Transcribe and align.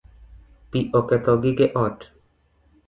Pi 0.69 0.79
oketho 0.99 1.33
gige 1.43 1.65
ot 1.87 1.99